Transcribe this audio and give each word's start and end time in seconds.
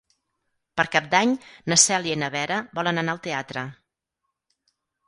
Per 0.79 0.85
Cap 0.95 1.09
d'Any 1.11 1.35
na 1.73 1.77
Cèlia 1.83 2.17
i 2.17 2.21
na 2.25 2.31
Vera 2.39 2.59
volen 2.81 3.05
anar 3.05 3.17
al 3.17 3.25
teatre. 3.31 3.69